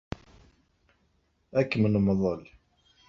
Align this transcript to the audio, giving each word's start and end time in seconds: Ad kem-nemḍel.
Ad 1.59 1.65
kem-nemḍel. 1.69 2.41